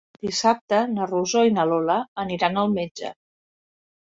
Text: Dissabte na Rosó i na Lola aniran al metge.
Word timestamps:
Dissabte 0.27 0.79
na 0.93 1.05
Rosó 1.11 1.43
i 1.49 1.53
na 1.57 1.67
Lola 1.73 1.99
aniran 2.25 2.59
al 2.63 2.73
metge. 2.81 3.13